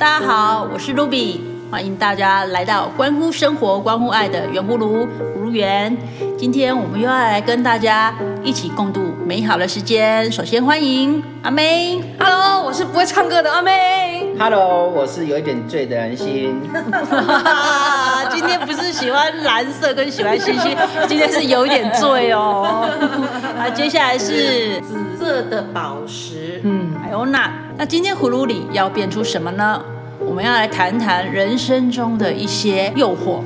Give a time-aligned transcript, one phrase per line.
[0.00, 5.94] 大家好，我是 Ruby，欢迎大家来到关乎生活、关乎爱的圆葫芦葫芦园。
[6.38, 10.32] 今天我们又要来跟大家一起共度美好的时间。
[10.32, 14.34] 首先欢迎阿妹，Hello，我是不会唱歌的阿妹。
[14.38, 16.58] Hello，我是有一点醉的蓝心。
[18.32, 20.74] 今天不是喜欢蓝色跟喜欢星星，
[21.06, 22.88] 今天是有一点醉哦。
[23.60, 29.82] 啊，接下来是紫色的宝石，嗯，还有那那今天葫芦里要变出什么呢？
[30.30, 33.40] 我们要来谈谈人生中的一些诱惑。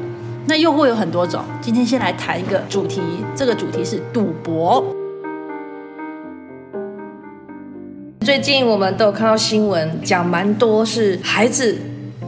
[0.46, 3.00] 那诱惑有很多种，今天先来谈一个主题，
[3.34, 4.84] 这个主题是赌博。
[8.20, 11.78] 最近我们都有看到新闻，讲蛮多是孩子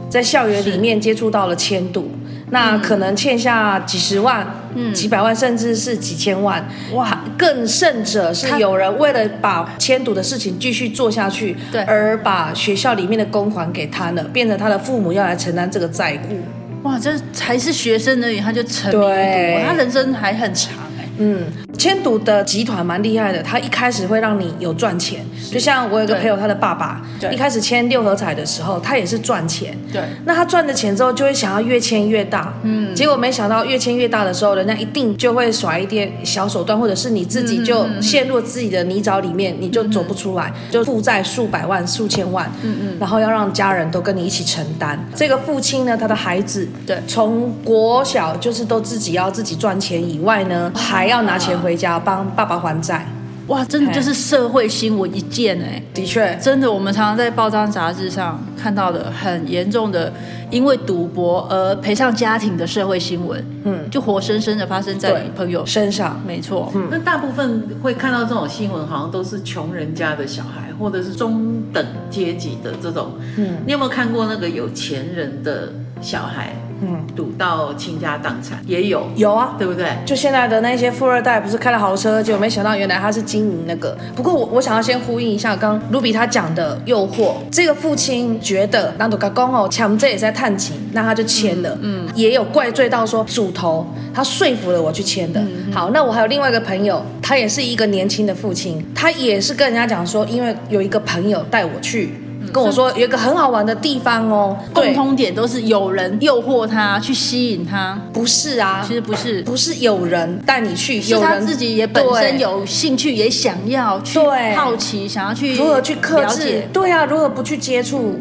[0.09, 2.09] 在校园里面接触到了千赌，
[2.49, 4.43] 那可能欠下几十万、
[4.77, 6.63] 嗯、几百万，甚至是几千万。
[6.93, 16.39] 哇，更甚者是有人为了把迁赌的事情继续做下去，对，而把学校里面的公款给贪了，变成他的父母要来承担这个债务。
[16.83, 20.73] 哇，这才是学生而已，他就沉迷赌，他人生还很长。
[21.17, 21.45] 嗯，
[21.77, 27.01] 签赌的集团蛮厉害的，他一开始会让你有赚钱，就像我有个朋友，他的爸爸，
[27.31, 29.77] 一开始签六合彩的时候，他也是赚钱。
[29.91, 32.53] 对，那他赚的钱之后，就会想要越签越大。
[32.63, 42.51] 嗯，结果没想到越签越大的时候，人家一定就会耍一点小手段，或者是你自己就陷入自己的泥沼里面，你就走不出来，就负债数百万、数千万。
[42.63, 44.99] 嗯嗯，然后要让家人都跟你一起承担。
[45.15, 53.07] 这个父亲呢，他的孩子，对，从国小就是都自己要自己赚钱以外呢，还要拿钱回家帮爸爸还债，
[53.47, 60.11] 哇，真的就是社会新闻一件哎，的确，真的，我们常常在报章杂志上看到的很严重的，
[60.49, 65.65] 因为赌博而赔上家庭的社会新闻，嗯，就活生生的发生在你朋友。
[65.65, 75.69] 身上，没错，嗯，那大部分会看到这种新闻，好像都是穷人家的小孩，或者是中等阶级的这种，嗯，你有没有看过那个有钱人的
[76.01, 76.53] 小孩？
[76.79, 79.87] 嗯，赌到倾家荡产也有，有啊，对不对？
[80.05, 83.97] 就现在的那些富二代，不是开了豪车，结果没想到原来他是经营那个。
[84.15, 87.33] 不过我我想要先呼应一下刚 Ruby 他讲的诱惑。
[87.51, 91.75] 这个父亲觉得那都刚刚哦，强这也在探情，那他就签了。
[91.81, 93.83] 嗯，嗯也有怪罪到说主头
[94.13, 95.41] 他说服了我去签的。
[95.41, 102.13] 嗯、好，那我还有另外一个朋友，他也是一个年轻的父亲，他也是跟人家讲说，因为有一个朋友带我去。
[102.51, 108.83] 跟我说有一个很好玩的地方哦，共通点都是有人诱惑他去吸引他，不是啊？
[108.87, 114.19] 其实不是，不是有人带你去，是他自己也本身有兴趣，也想要去
[114.55, 116.63] 好奇，想要去如何去克制？
[116.71, 118.15] 对啊，如何不去接触？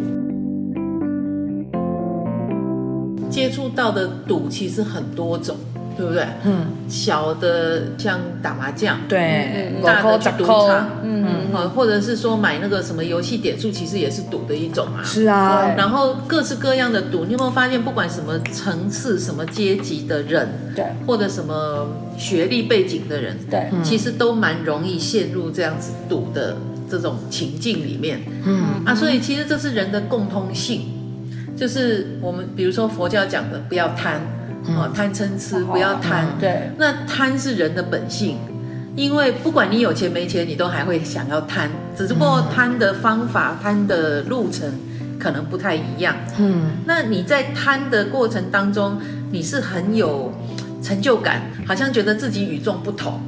[3.28, 5.54] 接触到的赌其实很多种。
[5.96, 6.26] 对不对？
[6.44, 15.02] 嗯，小的像打麻将，对，大的去赌场，嗯嗯，或者是说买那个什么游戏点数，其实也是赌的一种啊。
[15.02, 26.58] 是啊，然后各式各样的赌，你有没有发现，不管什么层次、什么阶级的人，对，或者什么学历背景的人，对，其实都蛮容易陷入这样子赌的
[26.90, 28.20] 这种情境里面。
[28.44, 28.84] 嗯。
[28.84, 30.82] 啊，所以其实这是人的共通性，
[31.56, 34.20] 就是我们比如说佛教讲的，不要贪。
[34.64, 38.38] 哦，贪嗔痴不要贪，对，那贪是人的本性，
[38.96, 44.72] 因为不管你有钱没钱，你都还会想要贪，只不过贪的方法、贪的路程
[45.18, 46.16] 可能不太一样。
[46.38, 49.00] 嗯，那你在贪的过程当中，
[49.30, 50.32] 你是很有
[50.82, 53.20] 成就感，好像觉得自己与众不同。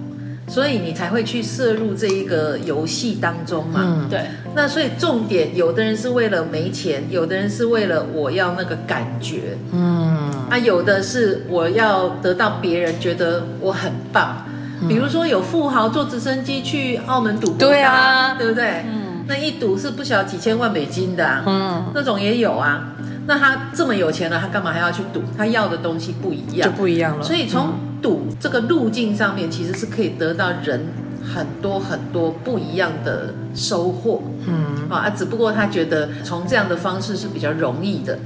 [0.49, 3.83] 所以你才会去摄入这一个游戏当中嘛？
[3.85, 4.23] 嗯，对。
[4.55, 14.45] 那所以重点，有的人是为了没钱，有的人是为了我要那个感觉，嗯，啊，有的是我要得到别人觉得我很棒。
[14.89, 18.85] 比如说有富豪坐直升机去澳门赌博，对啊，对不对？
[18.87, 22.95] 嗯，那一赌是不晓得几千万美金的啊，嗯，那种也有啊。
[23.27, 25.21] 那他这么有钱了，他干嘛还要去赌？
[25.37, 27.23] 他要的东西不一样，就不一样了。
[27.23, 27.73] 所以从
[28.03, 30.87] 赌这个路径上面，其实是可以得到人
[31.23, 34.23] 很多很多不一样的收获。
[34.47, 38.19] 嗯啊，只不过他觉得从这样的方式是比较容易的。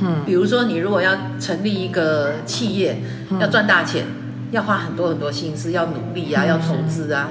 [0.00, 3.00] 嗯，比如说你如果要成立一个企业，
[3.40, 4.06] 要赚大钱，
[4.50, 7.30] 要花很多很多心思，要努力啊，要投资啊。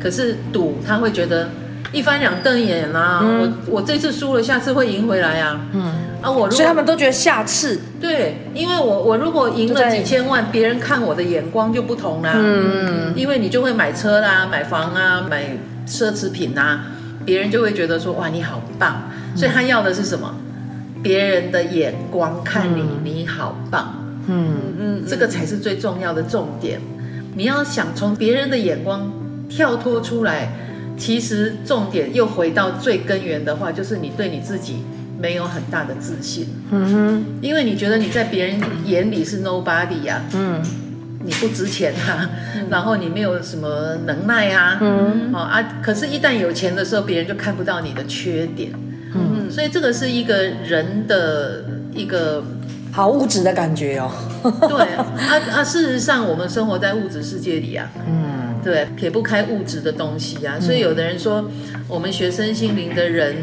[0.00, 1.48] 可是赌他会觉得。
[1.92, 3.20] 一翻两瞪眼啊！
[3.22, 5.60] 嗯、我我这次输了，下次会赢回来啊！
[5.72, 12.32] 嗯啊，我所以他们都觉得下次对，因为我我如果赢了几千万，别人看我的眼光就不同啦。
[12.34, 15.56] 嗯，因为你就会买车啦、买房啊、买
[15.86, 16.86] 奢侈品啊，
[17.24, 20.34] 别人就会觉得说哇你好棒，所以他要的是什么？
[21.02, 23.94] 别人的眼光看你，嗯、你好棒。
[24.26, 26.80] 嗯嗯，这个才是最重要的重点。
[27.36, 29.10] 你要想从别人的眼光
[29.48, 30.50] 跳脱出来。
[30.96, 34.84] 其实重点又回到最根源的话，就是你对你自己
[35.20, 36.48] 没有很大的自信。
[36.70, 40.62] 嗯哼，因为你觉得你在别人眼里是 nobody 呀、啊，嗯，
[41.24, 48.70] 你不值钱啊，嗯、然后你没有什么能耐啊，嗯，哦啊，可是，一旦有钱的时候，别人就看不到你的缺点。
[49.14, 52.44] 嗯，所以这个是一个人的一个
[52.92, 54.10] 好物质的感觉哦。
[54.68, 55.06] 对啊
[55.54, 57.90] 啊，事实上我们生活在物质世界里啊。
[58.06, 60.58] 嗯，对，撇不开物质的东西啊。
[60.58, 61.48] 所以有的人说，
[61.86, 63.36] 我们学身心灵的人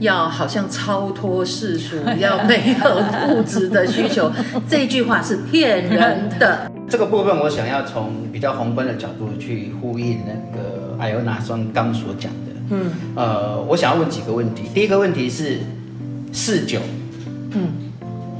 [0.00, 4.32] 要好像超脱世俗，要没有物质的需求，
[4.66, 6.70] 这句话是骗人的。
[6.88, 12.52] 这个部分我想要从比较宏观的角度去呼应那个艾欧娜双刚所讲的。
[12.70, 14.62] 嗯，呃，我想要问几个问题。
[14.72, 15.58] 第一个问题是，
[16.32, 16.80] 嗜酒，
[17.50, 17.68] 嗯，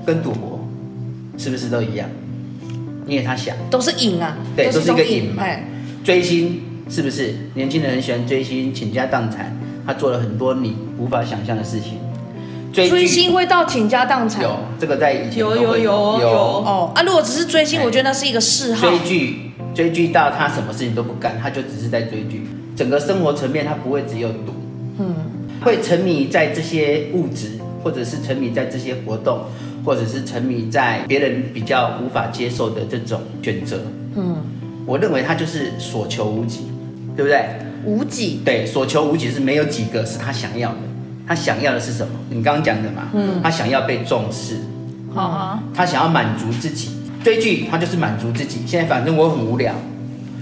[0.06, 0.66] 跟赌博
[1.36, 2.08] 是不是都一样？
[3.06, 5.44] 因为他想都是瘾啊，对，都是一个瘾嘛。
[6.04, 7.34] 追星是不是？
[7.54, 9.56] 年轻人很喜欢追星，倾家荡产，
[9.86, 11.98] 他做了很多你无法想象的事情。
[12.72, 14.42] 追追星会到倾家荡产？
[14.42, 17.02] 有，这个在以前有有有有，有哦啊！
[17.02, 18.88] 如果只是追星，我觉得那是一个嗜好。
[18.88, 22.46] 追剧，追剧到他什么事情都不干，他就只是在追剧。
[22.74, 24.54] 整个生活层面，他不会只有赌，
[24.98, 25.14] 嗯，
[25.60, 29.40] 会沉迷在这些物质，或者是沉迷在这些活动，
[29.84, 33.78] 或者是沉迷在别人比较无法接受的这种选择，
[34.16, 34.36] 嗯，
[34.86, 36.66] 我认为他就是所求无几，
[37.16, 37.44] 对不对？
[37.84, 40.78] 无几，对，所求无几是没有几个是他想要的，
[41.26, 42.12] 他想要的是什么？
[42.30, 44.56] 你刚刚讲的嘛，嗯，他想要被重视，
[45.74, 46.90] 他想要满足自己，
[47.24, 49.74] 追剧他就是满足自己，现在反正我很无聊。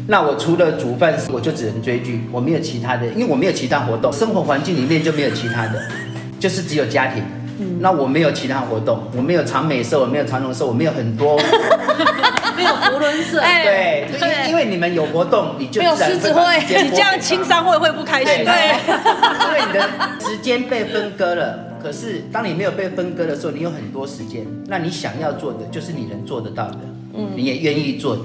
[0.07, 5.81] 那我除了煮饭，我就只能追剧，我没有其他的，因为我没有其他活动，生活环境里面就没有其他的，
[6.39, 7.23] 就是只有家庭。
[7.61, 11.39] 嗯，那我没有其他活动，我没有长美色，我没有长荣寿，我没有很多，
[12.61, 13.41] 没有福伦社。
[13.41, 18.45] 对，因为因为你们有活动，你就没有狮子会，你这样青商会会不开心。
[18.45, 18.77] 对，
[19.47, 19.81] 因为你的
[20.21, 21.59] 时间被分割了。
[21.83, 26.79] 可是当你没有被分割的时候，你有很多时间，那你想要做的就是你能做得到的，
[27.15, 28.25] 嗯，你也愿意做的。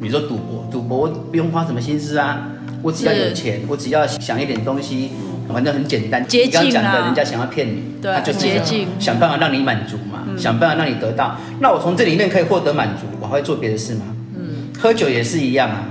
[0.00, 2.48] 你说赌博，赌博不用花什么心思啊，
[2.82, 5.10] 我只要有钱，我只要想一点东西，
[5.52, 6.26] 反正很简单。
[6.26, 6.62] 捷径啊！
[6.64, 11.36] 你刚讲的人家想要骗你，对，他就是捷径，想办法让你满足嘛，想办法让你得到。
[11.60, 14.02] 那我从这里面可以获得满足，会做别的事吗？
[14.36, 15.84] 嗯，喝酒也是一样啊，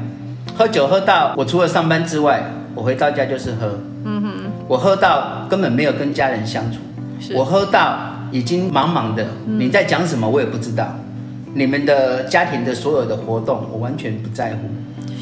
[0.55, 3.79] 喝酒喝到我除了上班之外，我回到家就是喝。
[4.05, 4.31] 嗯哼，
[4.67, 6.79] 我喝到根本没有跟家人相处，
[7.33, 7.99] 我喝到
[8.31, 10.87] 已经茫茫的，你在讲什么我也不知道。
[11.53, 14.69] 你们的家庭的所有的活动，我完全不在乎。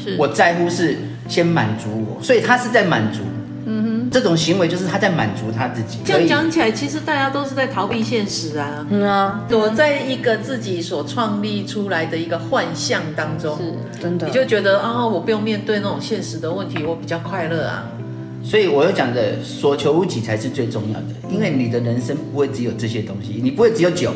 [0.04, 3.20] 是我在乎是先满足我，所以他是在满足。
[4.16, 5.98] 这种行为就是他在满足他自己。
[6.02, 8.86] 这样讲起来，其实大家都是在逃避现实啊。
[8.88, 13.58] 嗯啊，躲在一个自己所创立出来的一个幻象当中。
[13.58, 17.84] 是真的，你就觉得啊、哦，我不用面对那种现实的问题，我比较快乐啊。
[18.42, 24.10] 所以我有讲的，所求无几才是最重要的，因为你的人生不会只有这些东西，你不会只有酒。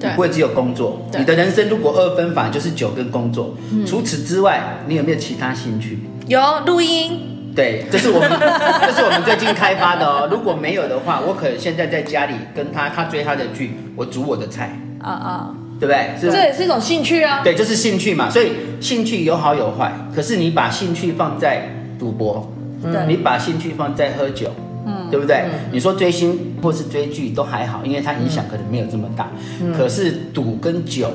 [0.00, 3.56] 你不会只有工作，你的人生如果二分法就是酒跟工作。
[3.72, 5.98] 嗯、除此之外，你有没有其他兴趣？
[6.28, 7.27] 有录音。
[7.58, 8.30] 对，这是我们
[8.86, 10.28] 这是我们最近开发的哦。
[10.30, 14.78] 如果没有的话，我可能现在在家里跟他，他追他的剧，我煮我的菜。
[15.00, 16.10] 啊啊，对不对？
[16.20, 16.30] 是？
[16.30, 17.40] 这也是一种兴趣啊。
[17.42, 18.30] 对，就是兴趣嘛。
[18.30, 21.68] 所以兴趣有好有坏，可是你把兴趣放在
[21.98, 22.52] 赌博，
[22.84, 24.52] 嗯、你把兴趣放在喝酒。
[24.86, 25.38] 嗯，对不对？
[25.46, 29.28] 嗯、你说追星或是追剧都还好，因为它影响可能没有这么大。
[29.60, 31.10] 嗯、可是赌跟酒，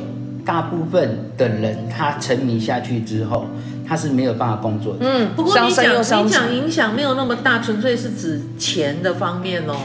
[0.46, 3.46] 大部分的人他沉迷下去之后，
[3.94, 5.00] 他是没有办法工作的。
[5.02, 9.76] 嗯，不过你讲你讲影响没有那么大，纯粹是指钱的方面哦。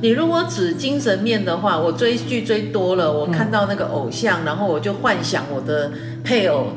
[0.00, 5.90] 你如果指精神面的话，我追剧追多了，我看到那个偶像，嗯、然后我就幻想我的
[6.22, 6.68] 配偶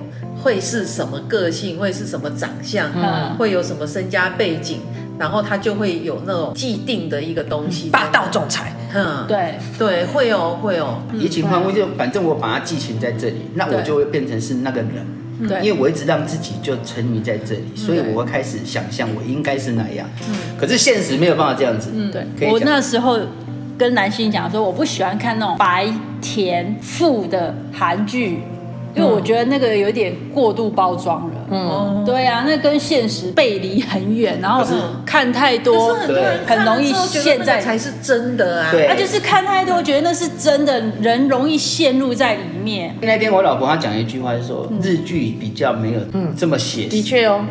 [0.42, 4.80] 会是什么个性，会是什么长相，嗯、会有什么身家背景。
[5.20, 8.75] 然后他就会有那种既定的一个东西，霸道总裁。
[8.96, 11.03] 嗯，对对，会哦会哦。
[11.13, 15.06] 移情换物就反正我把它寄情在这里，那我就会变成是那个人。
[15.48, 20.08] 对，因为我一直让自己就沉迷在这里，所以我会开始想象我应该是那样。
[20.30, 21.92] 嗯，可是现实没有办法这样子。
[21.94, 22.50] 嗯，对。
[22.50, 23.20] 我那时候
[23.78, 25.88] 跟男性讲说，我不喜欢看那种白
[26.22, 28.40] 甜富的韩剧。
[28.96, 34.64] 因为我觉得那个有点过度包装了，嗯，对啊，那跟现实背离很远，然后
[35.06, 35.96] 看太多，
[36.46, 42.96] 很容易现在才是真的啊，他就是看太多，觉得那是真的，人容易陷入在里面。
[43.02, 46.00] 那天我老婆她讲一句话，就说日剧比较没有
[46.38, 47.44] 这么写实，的确哦，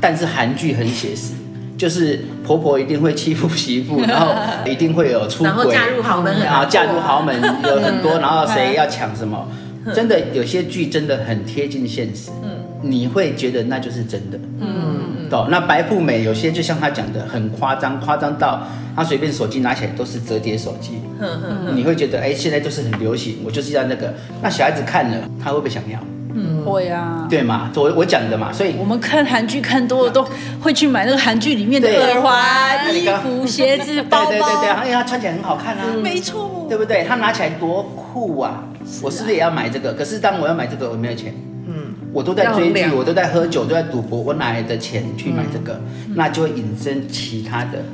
[0.00, 1.32] 但是韩剧很写实，
[1.78, 4.34] 就是婆婆一定会欺负媳妇， 然后
[4.66, 9.48] 一定会有出轨，然后嫁入豪门，然后嫁入豪门有很多，然后谁要抢什么。
[9.94, 12.50] 真的有些剧真的很贴近现实，嗯，
[12.82, 15.28] 你会觉得那就是真的，嗯嗯。
[15.30, 15.46] 懂。
[15.50, 18.62] 那白富美有些就像他讲的很夸张，夸张到
[18.96, 21.00] 他随便手机拿起来都是折叠手机。
[21.20, 24.12] 嗯、你会觉得哎，现在就是很流行，我就是要那个。
[24.42, 25.98] 那小孩子看了，他会不会想要？
[26.34, 27.26] 嗯，会啊。
[27.28, 30.26] 对嘛，我我讲的嘛，所以我们看韩剧看多了，都
[30.60, 34.30] 会去买那个韩剧里面的耳环、衣服、鞋子、 包包。
[34.30, 35.84] 对对对对，因为他穿起来很好看啊。
[35.92, 36.66] 嗯、没错。
[36.68, 37.04] 对不对？
[37.04, 38.64] 他拿起来多酷啊！
[39.02, 39.92] 我是不是也要买这个？
[39.92, 41.34] 可是当我要买这个，我没有钱。
[41.66, 45.74] 嗯，我都在追剧，我都在喝酒，都在赌博，我哪来的钱去买这个？
[46.08, 47.84] 嗯、那就会引申其他的，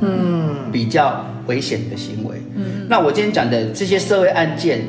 [0.00, 2.40] 嗯，比较危险的行为。
[2.54, 4.82] 嗯，那我今天讲的这些社会案件，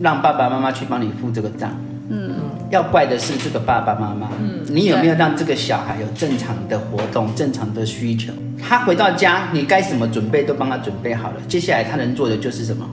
[0.00, 1.70] 让爸爸妈妈去帮你付这个账。
[2.08, 2.32] 嗯，
[2.70, 4.30] 要怪的是这个爸爸妈妈。
[4.40, 8.32] 嗯，你有没有让这个小孩有正常的活动、正常的需求？
[8.60, 11.36] 他回到家，你该什么准备都帮他准备好了。
[11.46, 12.84] 接下来他能做的就是什么？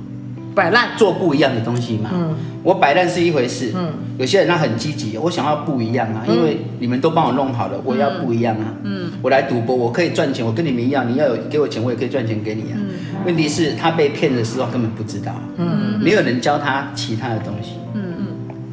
[0.57, 2.09] 摆烂，做不一样的东西嘛。
[2.11, 3.71] 嗯，我摆烂是一回事。
[3.75, 8.73] 嗯，有些人他很积极，我想要不一样啊，因为你们都帮我弄好了，我要不一样啊。
[8.81, 12.79] 嗯，我来赌博，我可以赚钱，我跟你们一样，你要有给我钱，我也可以赚钱给你啊。
[13.23, 15.31] 问题是，他被骗的时候根本不知道。
[15.57, 17.73] 嗯，没有人教他其他的东西。
[17.93, 18.25] 嗯嗯，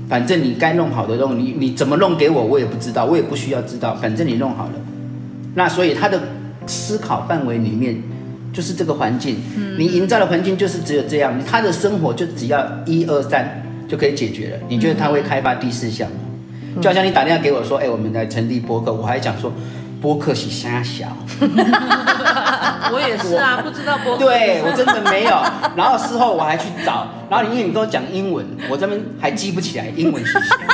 [0.09, 4.73] 反正你该弄好的弄，你你怎么弄给我，我也不知道，我也不需要知道，反正你弄好了。
[5.55, 6.19] 那所以他的
[6.67, 8.03] 思考范围里面。
[8.55, 9.37] 就是这个环境，
[9.77, 14.57] 你营造的环境就是只有这样，他的生活就只要一二三就可以解决了。
[14.69, 16.17] 你觉得他会开发第四项吗？
[16.77, 19.53] 嗯、就好像你打电话给我说，哎，我们来成立播客，我还讲说
[20.01, 21.07] 播客是瞎小。
[22.93, 24.25] 我也是啊，不知道播客。
[24.25, 25.31] 对，我真的没有。
[25.75, 30.65] 然后事后我还去找，然后你因为你跟我讲英文，我这边还记不起来英文是什么。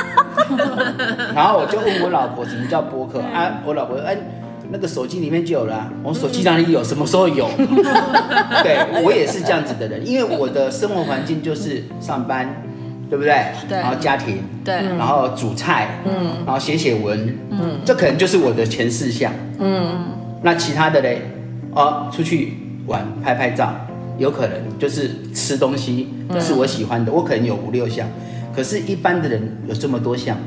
[1.33, 3.59] 然后我就问我老婆什么叫播客啊？
[3.65, 4.15] 我老婆说哎。
[4.71, 6.81] 那个手机里面就有了、啊，我手机哪里有？
[6.83, 7.49] 什么时候有？
[8.63, 12.63] 对，我也是这样子的人，因为我的生活环境就是上班，
[13.09, 13.35] 对不对？
[13.67, 13.77] 对。
[13.77, 14.75] 然后家庭，对。
[14.97, 16.43] 然后煮菜，嗯。
[16.45, 17.79] 然后写写文，嗯。
[17.83, 20.05] 这可能就是我的前四项，嗯。
[20.41, 21.21] 那其他的嘞？
[21.73, 22.53] 哦，出去
[22.87, 23.73] 玩，拍拍照，
[24.17, 26.09] 有可能就是吃东西，
[26.39, 28.07] 是我喜欢的，我可能有五六项。
[28.55, 30.37] 可是，一般的人有这么多项。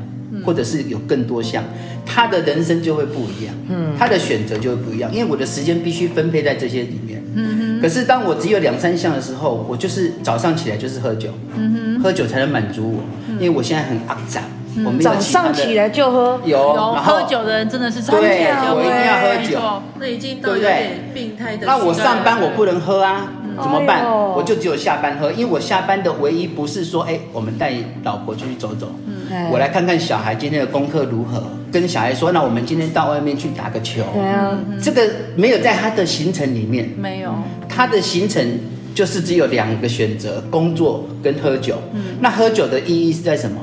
[0.43, 1.63] 或者是有更多项，
[2.05, 7.81] 他的人生就会不一样，嗯，他的选择就会不一样，因为我的时间必须分配在这些里面，嗯哼。
[7.81, 14.43] 可是当我只有两三项的时候，我就是早上起来就是喝酒，嗯哼，喝酒才能满足我，因为我现在很肮脏，
[14.85, 21.65] 我没有早上起来就喝，有，然后喝酒的人真的是对，我一定要喝酒，那已经到有点病态的。
[21.67, 23.31] 那我上班我不能喝啊。
[23.61, 24.03] 怎么办？
[24.05, 34.03] 我就只有下班喝，因为我下班的唯一不是说，哎，我们带老婆出去走走，嗯，我来看看小孩今天的功课如何，跟小孩说，那我们今天到外面去打个球。
[34.13, 37.33] 对啊，这个没有在他的行程里面，没有，
[37.69, 38.59] 他的行程
[38.93, 41.77] 就是只有两个选择：工作跟喝酒。
[41.93, 43.61] 嗯，那喝酒的意义是在什么？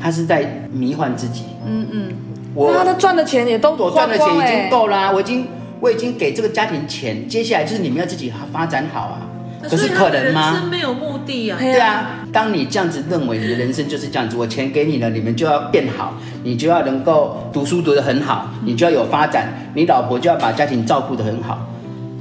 [0.00, 1.44] 他是在迷幻自己。
[1.66, 2.12] 嗯嗯，
[2.54, 5.46] 我他的赚的钱也都我赚的钱已经够啦，我已经。
[5.80, 9.26] 我已经给这个家庭钱，接下来就是你们要自己发展好啊。
[9.62, 10.52] 可是可能吗？
[10.52, 11.58] 人生没有目的啊。
[11.58, 21.68] 对啊，当你这样子认为，你的人生就是这样子，我钱给你了，你们就要变好，你就要能够读书读得很好，你就要有发展，你老婆就要把家庭照顾得很好。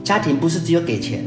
[0.04, 1.24] 家庭不是只有给钱。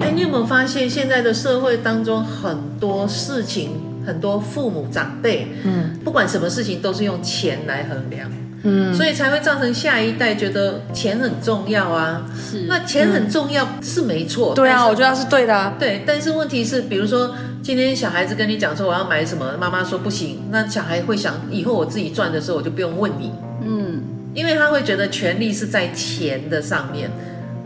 [0.00, 3.70] 哎，你有没有发现现在的社会当中很多事情，
[4.06, 8.30] 很多父母长辈，嗯，不管什么事情都是用钱来衡量。
[8.64, 12.24] 嗯，所以才会造成下一代觉得钱很重要啊。
[12.36, 14.54] 是，那钱很重要是没错。
[14.54, 15.74] 对啊，我觉得是对的啊。
[15.78, 23.32] 对，但是问题是，比如说今天小孩子跟你讲说我要买什么，妈妈说不行，那小孩会想以后我自己赚的时候我就不用问你。
[23.64, 24.02] 嗯，
[24.32, 27.10] 因为他会觉得权利是在钱的上面，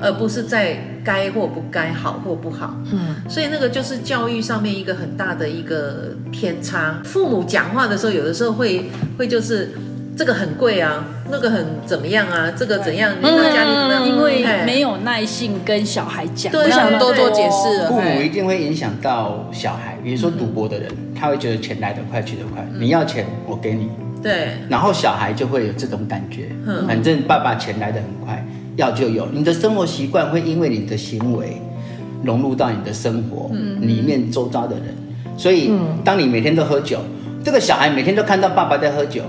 [0.01, 2.75] 而不是在该或不该，好或不好。
[2.91, 7.03] 嗯，所以那个就是教育上面一个很大的一个偏差。
[7.05, 9.73] 父母讲话的时候，有的时候会会就是。
[10.17, 12.51] 这个很贵啊，那个很怎么样啊？
[12.57, 13.13] 这个怎样？
[13.21, 14.09] 你们家里怎么样？
[14.09, 17.87] 因为没有耐性跟小孩讲，不想多做解释。
[17.87, 23.91] 父母一定会影响到小孩，比如说赌博的人，他会觉得钱来得快去得快，你要钱我给你。
[24.23, 24.53] 对。
[24.71, 26.49] 然后小孩就会有这种感觉，
[26.87, 28.43] 反正爸爸钱来得很快，
[28.77, 29.29] 要就有。
[29.31, 31.61] 你的生活习惯会因为你的行为
[32.25, 34.87] 融入到你的生活里面周遭的人，
[35.37, 35.71] 所以
[36.03, 37.01] 当你每天都喝酒，
[37.45, 39.21] 这个小孩每天都看到爸爸在喝酒。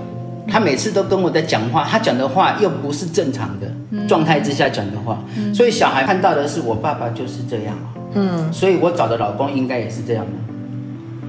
[0.50, 3.70] 他每次都跟我在讲话，他讲的话又不是正常的
[4.08, 7.76] 状态之下讲的话，嗯、所以小孩看到的是我爸爸就是这样，
[8.14, 10.32] 嗯，所以我找的老公应该也是这样的，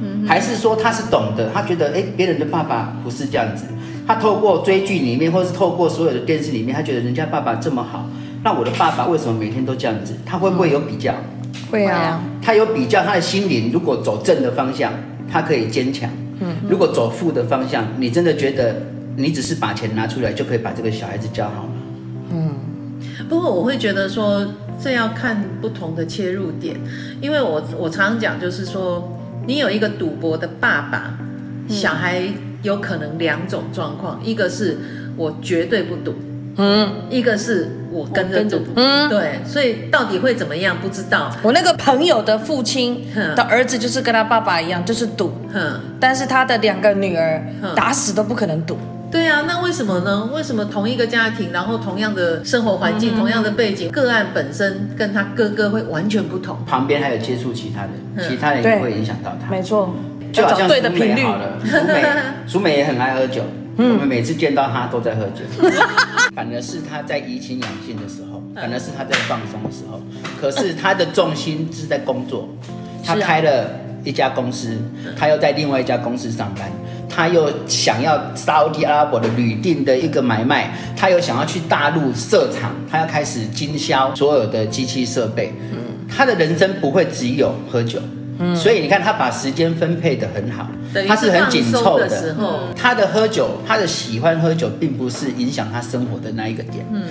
[0.01, 3.65] 嗯，还是说他是懂得，他觉得哎，别人的爸爸不是这样子，
[4.07, 8.07] 他透过追剧里面，或是透过所有的电视里面，他觉得人家爸爸这么好，
[8.43, 10.13] 那我的爸爸为什么每天都这样子？
[10.25, 11.13] 他会不会有比较？
[11.69, 14.93] 会啊，他有比较，他的心灵如果走正的方向，
[15.29, 16.09] 他可以坚强，
[16.39, 18.81] 嗯，如果走负的方向，你真的觉得？
[19.19, 21.69] 你只是把钱拿出来就可以把这个小孩子教好了。
[22.31, 22.55] 嗯，
[23.27, 24.47] 不过我会觉得说，
[24.81, 26.77] 这要看不同的切入点，
[27.19, 31.19] 因为我我常常讲就是说，你有一个赌博的爸爸，
[31.67, 32.23] 小孩
[32.61, 34.77] 有可能两种状况，一个是
[35.17, 36.15] 我绝对不赌。
[36.61, 41.33] 嗯，一个是我跟着赌，嗯，对，所以到底会怎么样不知道。
[41.41, 47.41] 我那个朋友的父亲的儿子就是跟他爸爸一样，就是赌，嗯，但是他的两个女儿
[47.75, 48.77] 打死都不可能赌。
[49.11, 50.29] 对啊，那为什么呢？
[50.33, 56.57] 为什么同一个家庭，然后同样的生活环境，同样的背景，个案本身跟他哥哥会完全不同。
[56.65, 59.49] 旁边还有接触其他人，其他人也会影响到他。
[59.49, 59.95] 没错，
[60.31, 62.05] 就好像淑美好了，淑美，
[62.47, 63.41] 淑美也很爱喝酒。
[63.77, 65.41] 我们每次见到他都在喝酒，
[66.35, 70.01] 反而是他在怡情养性的时候，反而是他在放松的时候。
[70.39, 72.49] 可是他的重心是在工作，
[73.05, 73.71] 他开了
[74.03, 74.77] 一家公司，
[75.17, 76.69] 他又在另外一家公司上班，
[77.09, 85.53] 他又想要沙乌地阿拉伯的旅店的一个买卖，他又想要去大陆设厂，他要开始经销所有的机器设备。
[86.07, 87.99] 他的人生不会只有喝酒。
[88.55, 90.65] 所以你看，他把时间分配的很好，
[91.05, 92.35] 他是很紧凑的。
[92.73, 96.85] 他的喝酒，他的喜欢喝酒，并不是影响他生活的那一个点。
[96.89, 97.03] 嗯，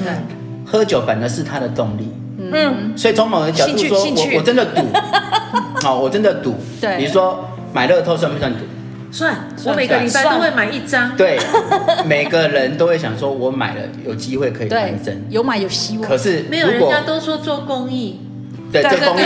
[0.65, 2.09] 喝酒反而是他的动力。
[2.39, 4.83] 嗯，所以从某个角度说，我我真的赌，
[5.83, 6.55] 好，我真的赌。
[6.81, 8.59] 对，比如说买乐透算不算赌？
[9.11, 11.17] 算，我每个礼拜都会买一张。
[11.17, 11.39] 对，
[12.07, 16.07] 每个人都会想说，我买了有机会可以翻身，有买有希望。
[16.07, 18.21] 可是没有，人家都说做公益。
[18.71, 19.25] 对，做公益，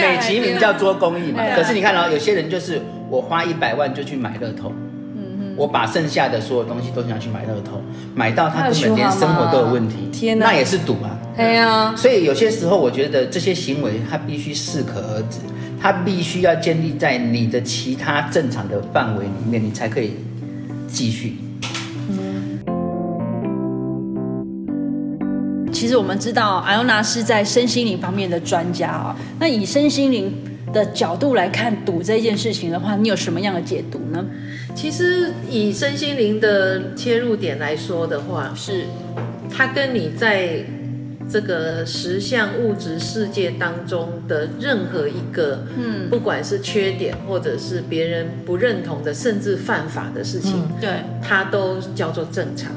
[0.00, 1.42] 美其名叫做公益嘛。
[1.56, 4.70] 可是你看哦，有些人就是我花一百万就去买乐透，
[5.16, 7.80] 嗯，我把剩下的所有东西都想去买乐透，
[8.14, 11.16] 买到他根本连生活都有问题，天哪，那也是赌啊。
[11.40, 15.38] 对啊，所以有些时候我觉得这些行为它必须适可而止，
[15.80, 20.16] 它必须要建立在你的其他正常的范围里面，你才可以
[20.86, 21.36] 继续。
[25.72, 29.16] 其实我们知道，艾欧娜是在身心灵方面的专家啊。
[29.38, 30.30] 那以身心灵
[30.74, 34.22] 的角度来看赌这件事情的话，你有什么样的解读呢？
[34.74, 38.84] 其实以身心灵的切入点来说的话，是
[39.50, 40.62] 它跟你在
[41.30, 50.90] 这个实相物质世界当中的任何一个，嗯，不管是缺点或者是别人不认同的，甚至犯法的事情，嗯，对，
[51.22, 52.72] 它都叫做正常。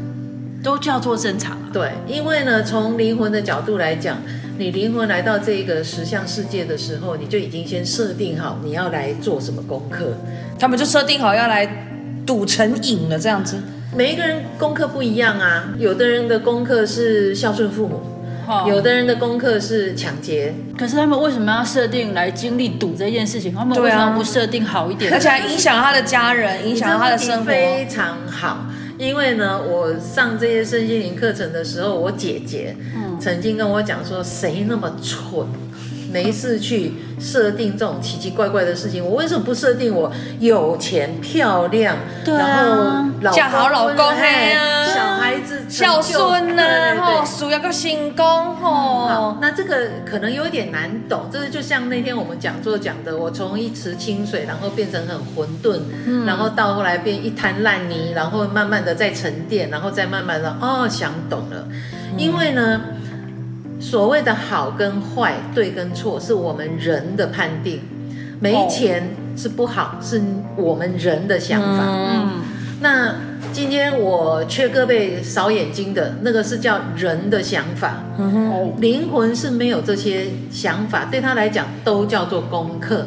[0.63, 1.69] 都叫做正常啊。
[1.73, 4.17] 对，因为呢，从灵魂的角度来讲，
[4.57, 10.13] 你灵魂来到这个实相世界的时候，你就已经先设定好你要来做什么功课。
[10.57, 11.87] 他们就设定好要来
[12.25, 13.57] 赌成瘾了，这样子。
[13.93, 17.99] 每一个人功课不一样啊，有的人的功课是孝顺父母，
[18.47, 20.53] 哦、有的人的功课是抢劫。
[20.77, 23.53] 可是他们为什么要设定来经历赌这件事情？
[23.53, 25.13] 他们为什么不设定好一点？
[25.13, 27.45] 而且还影响他的家人，影响他的生活。
[27.45, 28.65] 非常好。
[28.97, 32.75] 因为呢，我上这些身心灵课程的时候，我姐姐
[33.19, 35.47] 曾经跟我讲说，谁那么蠢，
[36.13, 39.03] 没事去设定这种奇奇怪怪的事情？
[39.03, 44.53] 我为什么不设定我有钱、漂亮，对啊，然后嫁好老公，嘿，
[44.93, 46.63] 小孩子孝顺呢，
[47.01, 49.37] 吼，事业个成功，吼。
[49.41, 61.67] 那这个可能有点难懂，这个就像那天我们讲座讲的，我从一池清水，然后变成很混沌，嗯，然后到后来变一滩烂泥，然后慢慢的在沉淀，然后再慢慢的哦想懂了，
[62.17, 62.81] 因为呢。
[63.83, 67.81] 所谓的好跟坏，对跟错，是我们人的判定。
[68.39, 70.21] 没钱是不好，是
[70.55, 71.83] 我们人的想法。
[71.85, 72.41] 嗯，
[72.79, 73.15] 那
[73.51, 78.01] 今天我缺胳膊少眼睛的那个是叫人的想法。
[78.79, 83.05] 灵魂是没有这些想法，对他来讲都叫做功课。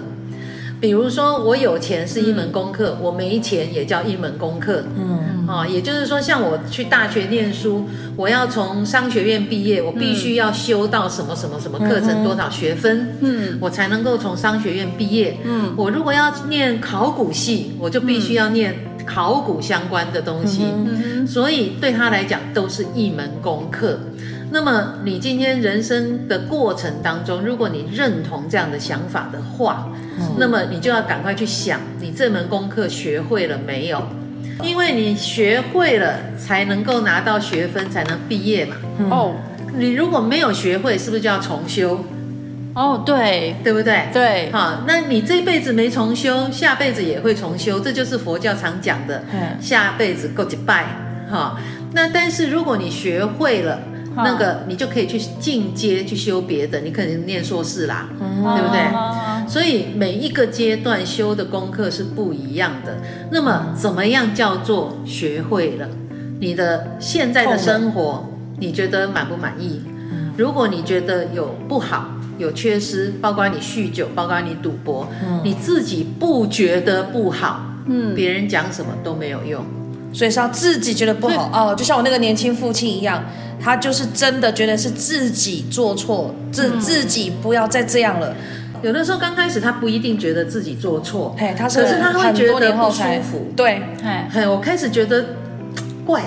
[0.79, 4.85] 比如说，我有钱是一门功课，嗯、我没钱也叫一门功课。
[4.95, 15.39] 嗯，啊，也就是说，像我去大学念书，我要从商学院毕业，我必须要修到什么什么什么课程，多少学分，嗯，我才能够从商学院毕业。
[15.45, 20.65] 嗯，我如果要念考古系，我就必须要念考古相关的东西。
[20.65, 23.99] 嗯，所以对他来讲，都是一门功课。
[24.51, 29.93] 那么，你今天人生的过程当中，如果你认同这样的想法的话，
[30.39, 34.03] 那么你就要赶快去想，你这门功课学会了没有？
[34.63, 38.77] 因为你学会了，才能够拿到学分，才能毕业嘛。
[39.11, 39.35] 哦，
[39.77, 42.05] 你如果没有学会，是不是就要重修？
[42.75, 44.09] 哦，对，对不对？
[44.13, 49.23] 对，好，那你这辈子没重修，下辈子也会重修，这就是佛教常讲的，
[49.61, 50.85] 下辈子够几拜。
[51.31, 51.59] 哈，
[51.93, 53.81] 那但是如果你学会了，
[54.17, 59.47] 那个你就可以去进阶去修别的，你可能念硕士啦，对不对？
[59.49, 62.99] 所以每一个阶段修的功课是不一样的。
[63.31, 65.89] 那么怎么样叫做学会了？
[66.41, 69.83] 你的现在的生活，你觉得满不满意？
[70.37, 75.09] 如果你觉得有不好、有缺失，包括你酗酒，包括你赌博，
[75.45, 79.65] 你自己不觉得不好，嗯，别人讲什么都没有用。
[80.17, 83.23] 所以是要自己觉得不好哦，就像我那个年轻父亲一样，
[83.61, 88.35] 他就是真的觉得是自己做错，自自己不要再这样了。
[88.81, 93.53] 有的时候刚开始他不一定觉得自己做错，嘿，他是可是他会觉得不舒服。
[93.55, 93.83] 对，
[94.33, 95.23] 嘿，我开始觉得
[96.07, 96.23] 怪，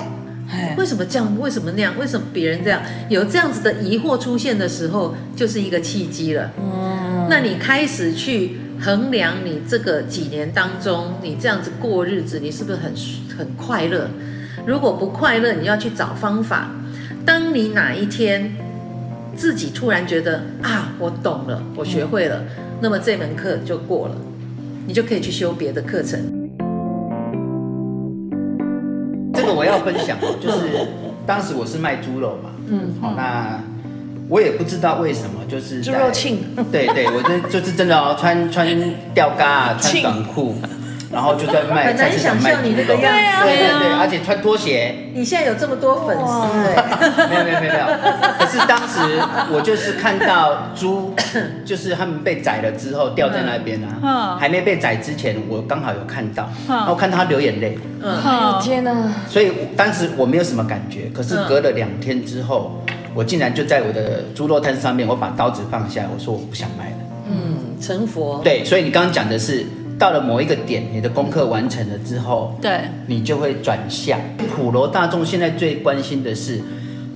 [0.76, 1.36] 为什么这样？
[1.40, 1.92] 为什么那样？
[1.98, 2.80] 为什么别人这样？
[3.08, 6.52] 有这样子的疑惑出现的时候，就是一个契机了。
[6.60, 8.60] 嗯，那你开始去。
[8.80, 12.94] 衡量你这个几年当中，你这样子过日子，你是不是很
[13.36, 14.08] 很快乐？
[14.66, 16.70] 如果不快乐，你要去找方法。
[17.26, 18.56] 当你哪一天
[19.36, 24.16] 自己突然觉得啊，我懂了，我学会了，嗯、那么这门课就过了，
[24.86, 26.18] 你就可以去修别的课程。
[29.34, 30.88] 这个我要分享哦，就是
[31.26, 33.60] 当时我是卖猪肉嘛，嗯，好那。
[34.30, 36.38] 我也不知道为什么，就是猪肉庆，
[36.70, 38.64] 对对，我真就是真的哦，穿穿
[39.12, 40.54] 吊嘎啊，穿短裤，
[41.12, 44.94] 然后就在卖，很难想象你那个样子，对对对，而且穿拖鞋。
[45.12, 46.46] 你现在有这么多粉丝，
[47.28, 47.86] 没有没有没有没有。
[48.38, 49.00] 可是当时
[49.52, 51.12] 我就是看到猪，
[51.66, 58.94] 就是他们被宰了之后掉在那边啊，还没被宰之前，我刚好有看到，然后看到他流眼泪，嗯，天哪！
[59.28, 62.80] 所以当时我没有什么感觉，可是隔了两天之后。
[63.14, 66.96] 我竟然就在我的猪肉摊上面，我把刀子放下，我说我不想卖了。
[67.26, 68.40] 嗯，成佛。
[68.42, 69.66] 对，所以你刚刚讲的是，
[69.98, 74.18] 到了某一个点，你的功课完成了之后，对，你就会转向。
[74.54, 76.60] 普罗大众现在最关心的是，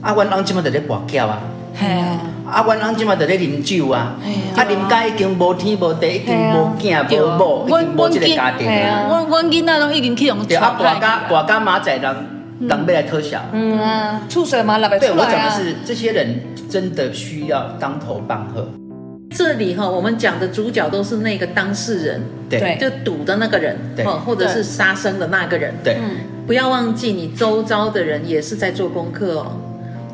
[0.03, 1.41] 阿湾郎今嘛在咧跋筊啊，
[1.75, 4.17] 嘿啊，阿湾郎今嘛在咧饮酒啊，
[4.57, 9.07] 啊，啉甲已经无天无地，已经无囝无某，已经无这个家庭啊。
[9.09, 10.45] 我我囡仔拢已经去用。
[10.45, 12.34] 对啊，跋筊跋筊马仔人。
[12.69, 15.15] 当被来偷笑，嗯啊，畜生嘛，老白出来啊。
[15.15, 18.69] 对，我讲的是这些人真的需要当头棒喝。
[19.31, 25.97] 这里哈，我们讲的主角都是那个当事人，对，就赌的那个人，对，或者是杀生的那个人，对，
[26.47, 29.61] 不要忘记你周遭的人也是在做功课哦。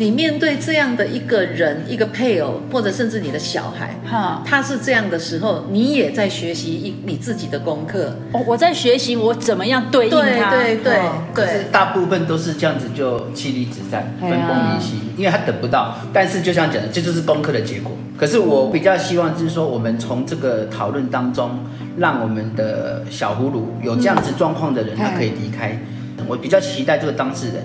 [0.00, 8.16] 你面对这样的一个人，一个配偶，或者甚至你的小孩，哈，他是这样的时候，你也在学习一你自己的功课。
[8.32, 10.50] 哦，我在学习我怎么样对应他。
[10.50, 11.00] 对对对，
[11.34, 15.94] 可是大部分都是这样子就妻离子散，分崩离析，因为他等不到。
[16.14, 17.92] 但是就像讲的，这就是功课的结果。
[18.16, 21.50] 可是我比较希望就是说，我们从这个讨论当中，
[21.98, 25.78] 让我们的小葫芦有这样子状况的人，他可以离开。
[26.26, 27.56] 我比较期待这个当事人，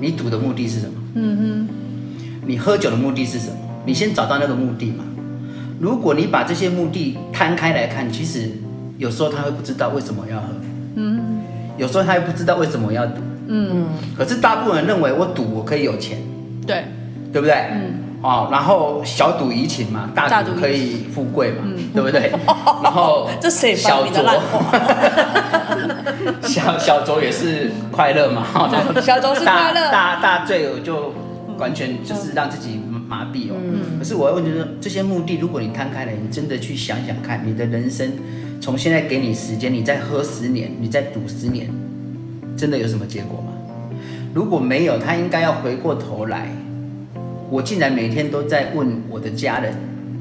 [0.00, 0.92] 你赌的目的是什么？
[1.14, 1.68] 嗯哼。
[2.46, 3.56] 你喝酒的目的是什么？
[3.84, 5.04] 你先找到那个目的嘛。
[5.80, 8.50] 如果你把这些目的摊开来看，其实
[8.96, 10.46] 有时候他会不知道为什么要喝，
[10.96, 11.20] 嗯，
[11.76, 13.86] 有时候他又不知道为什么要赌，嗯。
[14.16, 16.18] 可是大部分人认为我赌我可以有钱，
[16.66, 16.84] 对，
[17.32, 17.54] 对不对？
[17.72, 17.94] 嗯。
[18.20, 21.58] 哦，然后小赌怡情嘛，大赌可以富贵嘛，
[21.94, 22.32] 对不对？
[22.82, 24.24] 然后这谁小酌，
[26.42, 28.46] 小小周也是快乐嘛，
[29.02, 31.12] 小周是快乐，大大醉我就。
[31.58, 33.56] 完全就是让自己麻痹哦。
[33.60, 33.98] 嗯。
[33.98, 38.12] 可是我要问你说，这些目的，如果你摊开来，你真的去想想看，你的人生
[38.60, 41.68] 从现在给你时间，你再喝十年，你再赌十年，
[42.56, 43.48] 真的有什么结果吗？
[44.32, 46.48] 如果没有，他应该要回过头来。
[47.50, 49.74] 我竟然每天都在问我的家人，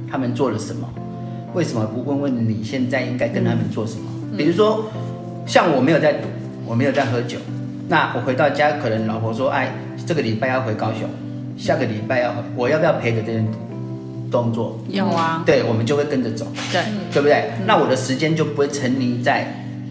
[0.09, 0.89] 他们做了什么？
[1.53, 4.09] 为什么不问问你现在应该跟他们做什么？
[4.31, 4.37] 嗯。
[4.37, 4.85] 比如说，
[5.47, 6.27] 像我没有在赌，
[6.65, 7.39] 我没有在喝酒，
[7.88, 9.71] 那我回到家，可能老婆说：“哎，
[10.05, 11.10] 这个礼拜要回高雄。”
[11.57, 13.43] 下个礼拜要我要不要陪着这些
[14.29, 14.77] 动作？
[14.89, 16.81] 有啊，对，我们就会跟着走，对，
[17.12, 17.45] 对不对？
[17.65, 19.47] 那我的时间就不会沉溺在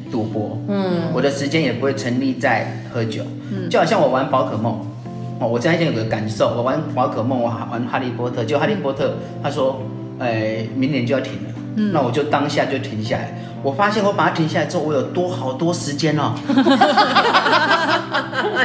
[0.09, 4.79] 赌博，嗯，我的时间也不会沉溺在喝酒，嗯，就好像我玩宝可梦，
[5.41, 9.83] 哦，我这两天有个感受，我玩宝可梦，我玩哈利波特，就哈利波特，他说，
[10.21, 13.35] 哎，明年就要停了，嗯，那我就当下就停下来。
[13.67, 16.35] 我发现我把它停下来之后，我有多好多时间哦。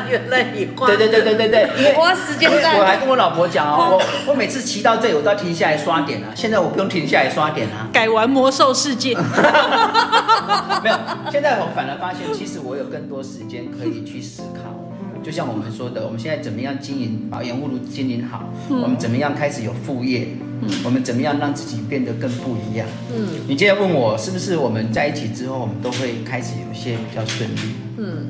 [0.07, 2.77] 原来你花对对对对对对，因为花时间在。
[2.77, 6.29] 我还跟我老婆讲哦，我我每次骑到这里，我都要停下来刷点啊。
[6.35, 7.89] 现在我不用停下来刷点啊。
[7.91, 9.17] 改玩魔兽世界。
[10.83, 10.95] 没有，
[11.31, 14.80] 现在我反而发现，其实我有更多时间可以去思考。
[15.23, 18.49] 就像我们说的，我们现在怎么样经营把盐葫芦经营好？
[18.69, 20.27] 嗯、我们怎么样开始有副业？
[20.63, 22.87] 嗯、我们怎么样让自己变得更不一样？
[23.15, 27.59] 嗯，你今天问我是不是我们在一起之后，我们都会开始有一些比较顺利？
[27.97, 28.25] 嗯，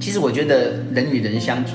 [0.00, 1.72] 其实我觉得人与人相处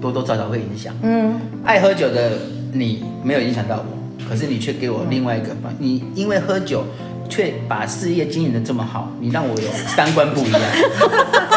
[0.00, 0.94] 多多少少会影响。
[1.02, 2.38] 嗯，爱喝酒的
[2.72, 6.84] 你没有影响到我，可是你却给我另外一个，你因为喝酒。
[7.28, 9.66] 却把事业经营的这么好，你让我有
[9.96, 10.60] 三观不一样，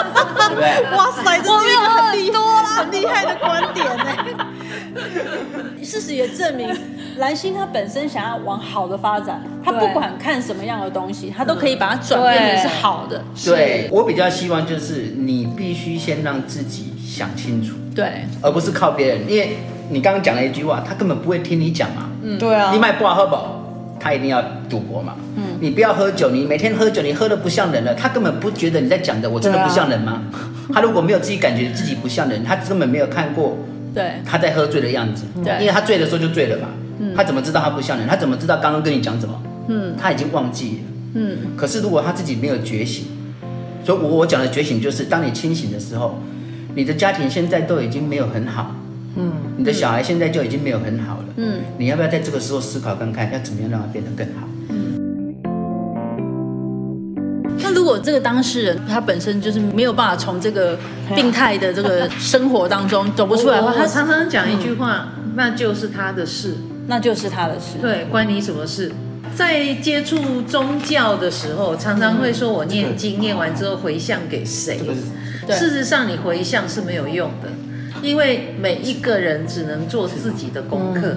[0.50, 0.98] 对不对？
[0.98, 4.06] 哇塞，这是一个很厉害、很厉害的观点呢。
[5.84, 6.68] 事实也证明，
[7.18, 13.24] 蓝星他本身想要往好的发展，他不管看什么样的东西，他都可以把它转变成是好的。
[13.46, 19.58] 对，我比较希望就是你必须先让自己想清楚，对，而不是靠别人，因为
[19.90, 22.10] 你刚刚讲了一句话，他根本不会听你讲嘛。
[22.24, 23.65] 嗯，对啊，你买不好喝饱。
[24.00, 25.16] 他一定要赌博嘛？
[25.36, 27.94] 嗯，你不要喝酒，你每天喝酒，你喝的不像人了。
[27.96, 30.24] 他根本不觉得你在讲的，我真的不像人吗？
[30.34, 33.58] 啊、他如果没有自己感觉自己不像人，他根本没有看过
[33.94, 35.24] 对他在喝醉的样子。
[35.44, 36.68] 对，因为他醉的时候就醉了嘛。
[37.00, 38.08] 嗯，他怎么知道他不像人？
[38.08, 39.42] 他怎么知道刚刚跟你讲什么？
[39.68, 40.78] 嗯，他已经忘记了。
[41.16, 43.06] 嗯，可是如果他自己没有觉醒，
[43.86, 46.20] 所以我我讲的觉醒就是，当你清醒的时候，
[46.76, 48.76] 你的家庭现在都已经没有很好。
[49.16, 51.26] 嗯，你的小孩现在就已经没有很好了。
[51.38, 54.48] 嗯，你要不要在这个时候思考看看，要怎么样让他变得更好？
[54.70, 55.36] 嗯，
[57.60, 60.78] 那如果这个当事人他本身就是没有办法从这个
[61.16, 66.56] 病态的这个生活当中走不出来的话，他常常讲一句话，嗯，那就是他的事，
[66.88, 68.92] 那就是他的事，对，关你什么事？
[69.34, 74.80] 在接触宗教的时候，常常会说我念经念完之后回向给谁？
[75.50, 77.50] 事实上，你回向是没有用的。
[78.06, 81.16] 因为每一个人只能做自己的功课，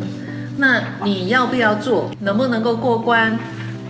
[0.57, 3.39] 那你要不要做，能不能够过关，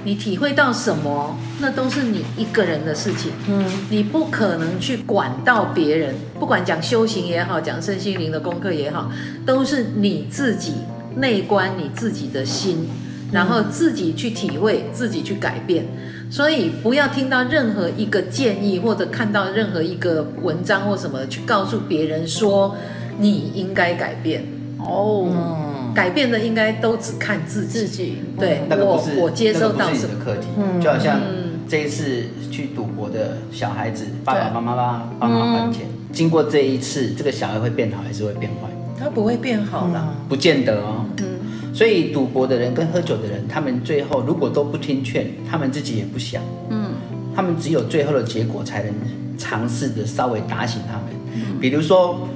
[0.02, 3.30] 你体会到什么，那都是你一个人的事情。
[3.48, 9.08] 嗯，你不可能去管到别人，不管讲修行也好，讲身心灵的功课也好，
[9.46, 10.74] 都是你自己
[11.18, 12.88] 内观你自己的心，
[13.30, 15.86] 然后自己去体会，自己去改变。
[16.30, 22.76] 所以不要听到任何一个建议，或者看到任何一个文章或什么，去告诉别人说
[23.18, 24.44] 你应该改变
[24.78, 25.26] 哦。
[25.30, 27.80] 嗯、改变的应该都只看自己。
[27.80, 31.20] 自己对，那个不是我我接受到什么课题，嗯、就好像
[31.66, 34.74] 这一次去赌博的小孩子，爸爸妈妈
[35.18, 35.86] 帮帮忙还钱。
[35.88, 38.68] 嗯、经过这一次，这个小孩会变好还是会变坏？
[39.00, 41.06] 他不会变好的，嗯、不见得哦。
[41.18, 41.26] 嗯
[41.72, 46.90] 所以赌博的人跟喝酒的人，他们最后如果都不听劝，他们自己也不想，嗯，
[47.36, 48.92] 他们只有最后的结果才能
[49.36, 51.04] 尝试着稍微打醒他们。
[51.34, 52.26] 嗯，比如说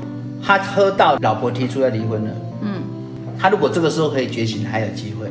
[0.42, 2.82] 他喝到老婆提出要离婚了，嗯，
[3.38, 5.26] 他如果这个时候可以觉醒，还有机会。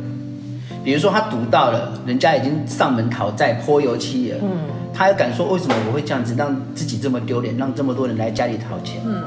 [0.83, 4.49] 比如说他赌到了人家已经上门讨债泼油漆了，嗯，
[4.93, 9.23] 他还敢说为什么我会这样子让自己这么丢脸，让这么多人来家里讨钱，嗯。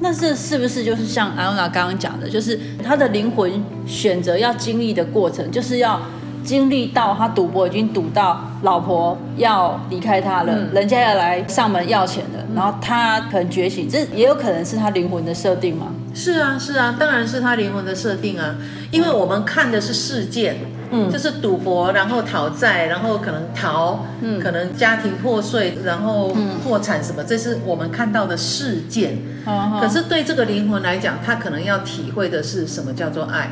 [0.00, 3.50] 那这是不是就是像艾欧娜刚刚讲的，就是他的灵魂
[3.86, 6.00] 选择要经历的过程，就是要
[6.44, 15.86] 经历到他赌博已经赌到老婆要离开他了，嗯、人家要来上门要钱了，然后他可能觉醒，这也有可能是他灵魂的设定吗？
[16.14, 18.56] 是啊，是啊，当然是他灵魂的设定啊，
[18.90, 20.58] 因为我们看的是事件。
[20.90, 29.18] 嗯，就是赌博，然后讨债，然后可能逃，嗯，可能家庭破碎，然后破产什么，这是我们看到的事件。
[29.44, 33.50] 嗯，可是对这个灵魂来讲，他可能要体会的是什么叫做爱？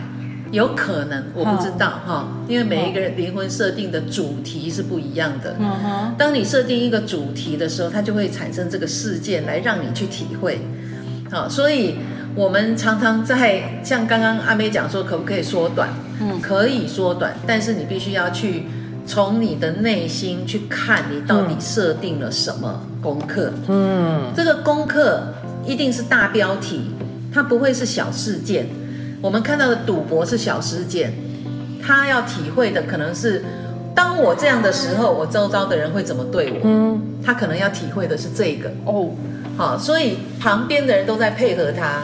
[0.51, 5.57] 有可能，我不知道哈，因为每一个人灵魂设定的主题是不一样的。
[5.59, 10.67] 嗯哼，当你设定一个主题的时候，它就会产生这个事件来让你去体会。
[11.31, 11.97] 好，所以。
[12.37, 15.89] 我们常常在像刚刚阿妹讲说，可不可以缩短？
[16.21, 18.65] 嗯，可以缩短，但是你必须要去
[19.07, 23.51] 从你的内心去看，你到底设定了什么功课？
[23.69, 25.33] 嗯，这个功课
[25.65, 26.91] 一定是大标题，
[27.33, 28.67] 它不会是小事件。
[29.23, 31.15] 我们看到的赌博是小事件，
[31.83, 33.43] 他要体会的可能是，
[33.95, 36.61] 当我这样的时候，我周遭的人会怎么对我？
[36.65, 39.09] 嗯，他可能要体会的是这个哦。
[39.57, 42.03] 好，所以旁边的人都在配合他。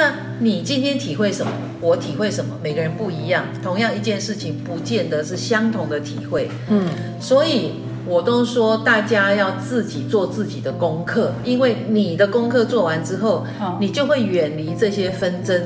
[0.00, 1.52] 那你今天体会什么？
[1.78, 2.54] 我体会什么？
[2.62, 6.48] 每个人不一样，同样一件事情，不见得是相同的体会。
[6.70, 6.88] 嗯，
[7.20, 7.72] 所以
[8.06, 13.44] 我都说大家要自己做自己的功课，因为你的功课做完之后，
[13.78, 15.60] 你就会远离这些纷争，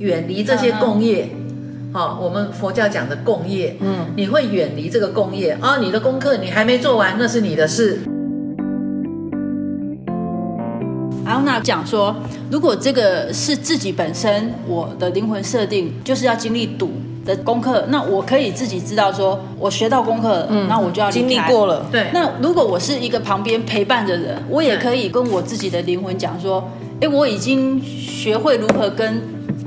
[0.00, 1.30] 远离这些共业。
[1.92, 5.76] 好，我们佛教讲的共业，嗯，你会远离这个共业啊。
[5.76, 8.00] 你的功课你还没做完，那是你的事。
[11.28, 12.16] 然后那讲说，
[12.50, 16.90] 如果这个是自己本身我的灵魂设定，就是要经历赌
[17.26, 21.84] 的功课，那我可以自己知道说，我学到功课，嗯，那我就要经历过了。
[21.92, 22.06] 对。
[22.14, 26.66] 那如果我是一个旁边陪伴的人，我也可以跟我自己的灵魂讲说，
[27.02, 29.20] 哎，我已经学会如何跟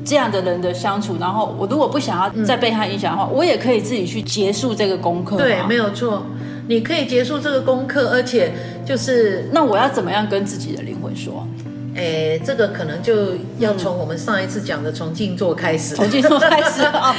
[0.04, 5.38] 这样的人的相处，然后我如果不想要再被他影响的话，我也可以自己去结束这个功课。
[5.38, 6.24] 对，没有错。
[6.72, 8.54] 你可以结束这个功课，而且
[8.86, 11.46] 就是那我要怎么样跟自己的灵魂说？
[11.94, 17.14] 哎，这个可能就要从我们上一次讲的从静坐开始，从静坐开始啊。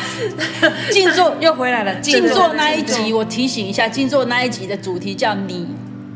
[0.90, 1.94] 静坐又回来了。
[2.00, 5.66] 静坐那一集，我提醒一下，静坐那一集的主题叫你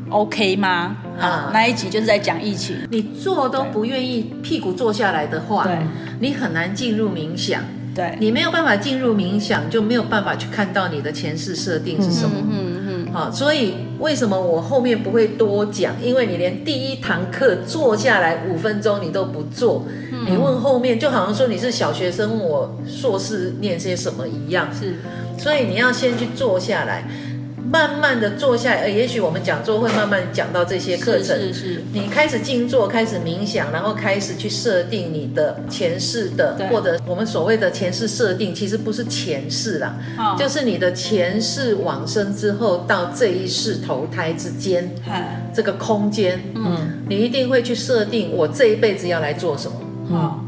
[0.09, 0.97] OK 吗？
[1.19, 2.75] 啊，那一集就是在讲疫情。
[2.89, 5.77] 你坐都不愿意屁股坐下来的话，对，
[6.19, 7.61] 你很难进入冥想。
[7.93, 12.35] 对，你没有办法进入冥想，就没有办法去看到你的前世设定是什么。
[12.51, 12.76] 嗯
[13.07, 13.13] 嗯嗯。
[13.13, 15.95] 好，所以为什么我后面不会多讲？
[16.01, 19.85] 因为你连第一堂课坐下来五分钟你都不做，
[20.27, 24.67] 你问后面就好像说你是小学生问我硕士念些什么一样。
[24.73, 24.95] 是，
[25.37, 27.07] 所以你要先去坐下来。
[27.69, 31.37] 慢慢的坐下来，呃，也许我们讲座会慢慢讲到这些课程。
[31.37, 31.83] 是是是。
[31.91, 49.77] 你开始静坐，开始冥想，然后开始去设定你的前世的，或者我们所谓的前世设定，其实不是前世啦，哦、就是你的前世往生之后到这一世投胎之间，嗯、这个空间，嗯，你一定会去设定我这一辈子要来做什么。
[50.09, 50.43] 嗯。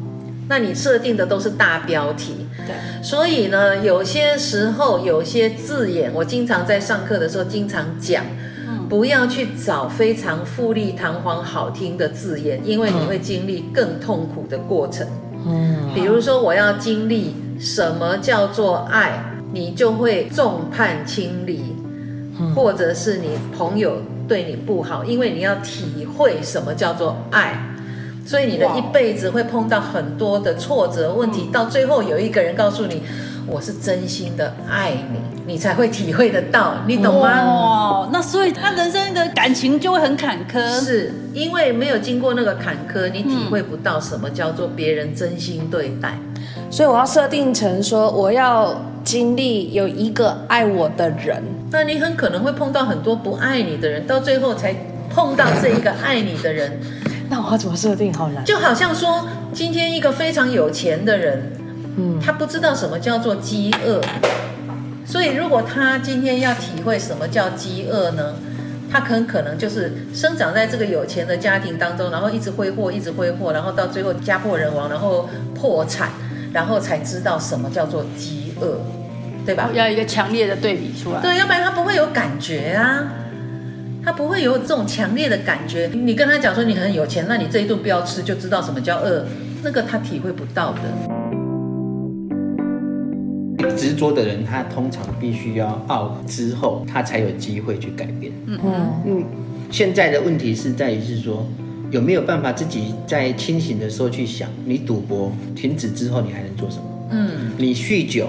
[0.48, 8.24] 那你设定的都是大标题，对，所以呢，有些时候有些字眼，我经常在上课的时候经常讲，
[8.68, 15.08] 嗯，不要去找非常富丽堂皇、好听的字眼，因为你会经历更痛苦的过程。
[15.46, 21.76] 嗯，比如说我要经历什么叫做爱，你就会众叛亲离，
[22.56, 27.66] 或者是你朋友对你不好，因为你要体会什么叫做爱。
[28.30, 33.02] 所以你的一辈子会碰到很多的挫折问题，到最后有一个人告诉你，
[33.48, 35.20] 我是真心的爱你，
[35.54, 37.42] 你才会体会得到，你懂吗？
[37.42, 46.16] 哦，那所以他人生的感情就会很坎坷，是因为没有经过那个坎坷，你体会不到什么叫做别人真心对待。
[46.70, 54.76] 所以我要设定成说，我要经历有一个爱我的人，那你很可能会碰到很多不爱你的人，到最后才
[55.10, 56.80] 碰到这一个爱你的人。
[57.30, 58.14] 那我要怎么设定？
[58.14, 58.44] 好难。
[58.44, 61.52] 就好像说，今天一个非常有钱的人，
[61.96, 64.02] 嗯，他不知道什么叫做饥饿，
[65.06, 68.34] 所以如果他今天要体会什么叫饥饿呢，
[68.92, 76.10] 他很可能就是生长在这个有钱的家庭当中，然后一直挥霍，一直挥霍，然后到最后家破人亡，然后破产，
[76.52, 78.80] 然后才知道什么叫做饥饿，
[79.46, 79.70] 对吧？
[79.74, 81.22] 要一个强烈的对比出来。
[81.22, 83.04] 对，要不然他不会有感觉啊。
[84.10, 85.88] 他不会有这种强烈的感觉。
[85.94, 89.24] 你跟他讲说你很有钱，那你这一顿不要吃，就知道什么叫饿。
[89.64, 90.80] 那个他体会不到的。
[93.78, 98.34] 执着的人，他通常必须要熬之后，他才有机会去改变。
[98.48, 98.60] 嗯
[99.06, 99.24] 嗯。
[99.70, 101.48] 现在的问题是在于是说，
[101.92, 106.84] 有没有办法自己在清醒的时候去想，你赌博停止之后，你还能做什么？
[107.12, 107.52] 嗯。
[107.60, 108.28] 你酗酒。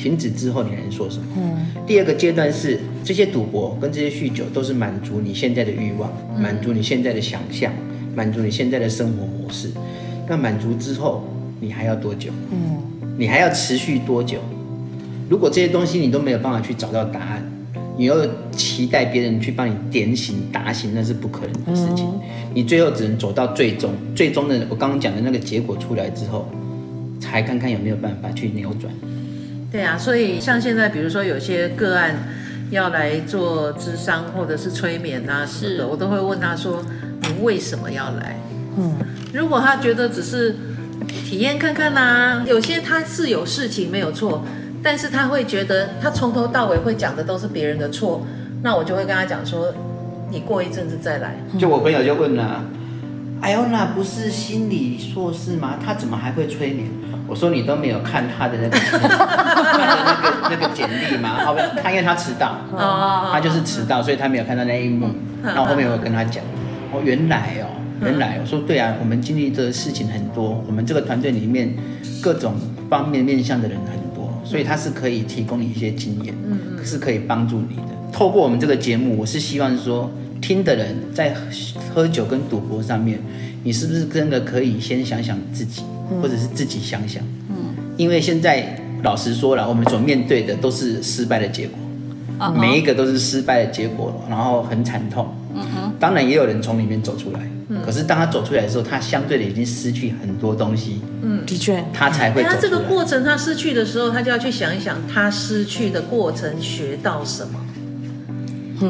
[0.00, 1.24] 停止之后，你还能说什么？
[1.36, 7.72] 嗯，第二个阶段是这些赌博跟这些酗酒都是满足你现在的欲望，满足你现在的想象，
[8.14, 9.70] 满足你现在的生活模式。
[10.28, 11.24] 那满足之后，
[11.60, 12.30] 你还要多久？
[12.52, 12.78] 嗯，
[13.18, 14.38] 你还要持续多久？
[15.28, 17.44] 如果这些东西你都没有办法去找到答案，
[17.96, 18.14] 你又
[18.52, 22.06] 期待别人去帮你点醒、打醒，那是不可能的事情。
[22.54, 26.48] 你最后只能走到最终，最终的我刚刚讲的那个结果出来之后，
[27.20, 28.92] 才看看有没有办法去扭转。
[29.70, 32.14] 对啊，所以像现在，比如说有些个案
[32.70, 36.82] 要来做智商或者是催眠啊什么的，是我都会问他说
[37.22, 38.40] ：“你为什么要来？”
[38.78, 38.96] 嗯，
[39.34, 40.56] 如果他觉得只是
[41.08, 44.42] 体验看看呐，有些他是有事情没有错，
[44.82, 48.26] 但是他会觉得他从头到尾会讲的都是别人的错，
[48.62, 49.74] 那我就会跟他讲说
[50.30, 52.64] ：“你过一阵子再来。”就我朋友就问了
[53.40, 55.76] ：“艾欧娜不是心理硕士吗？
[55.84, 56.88] 她怎么还会催眠？”
[57.28, 61.44] 我说你都没有看她的那个他的那个 那个简历吗？
[61.44, 62.56] 后面他因为她迟到，
[63.30, 65.08] 她就是迟到，所以她没有看到那一幕。
[65.42, 66.42] 那我后面我跟她讲，
[66.90, 67.68] 哦，原来哦，
[68.02, 71.74] 原来我说对啊，我们经历的事情很多，我们这个团队里面
[72.22, 72.54] 各种
[72.88, 77.82] 方面面向的人很多，所以他是可以提供你一些经验，嗯是可以帮助你的。
[78.10, 81.34] 透过我们这个节目，我是希望说，听的人在
[81.94, 83.18] 喝酒跟赌博上面，
[83.62, 85.82] 你是不是真的可以先想想自己？
[86.22, 87.54] 或者是自己想想，嗯，
[87.98, 91.78] 因为现在老实说了，我们所面对的都是失败的结果，
[92.38, 102.42] 啊，每一个都是失败的结果，然后很惨痛，嗯哼，当然也有人从里面走出来，嗯，可是当他走出来的时候，他相对的已经失去很多东西，嗯，的确，他才会。
[102.42, 107.60] 他这个过程他失去的时候，他就要去想一想，他失去的过程学到什么。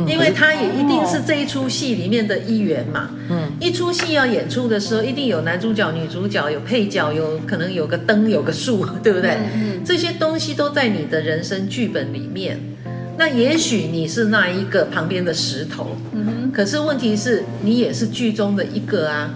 [0.06, 3.10] 因为他也一定是这一出戏里面的一员嘛。
[3.30, 9.38] 嗯，一出戏要演出的时候，一定有男主角、女主角，有配角，有可能有个灯，有个树， 对不对？
[9.54, 12.60] 嗯，这些东西都在你的人生剧本里面。
[13.16, 15.96] 那也许你是那一个旁边的石头。
[16.52, 19.30] 可是问题是你也是剧中的一个啊。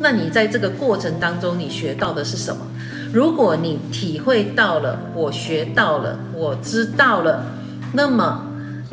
[0.00, 2.66] 那你在这个过程当中，你学到的是什么？
[3.12, 7.46] 如果你体会到了，我学到了，我知道了，
[7.92, 8.46] 那么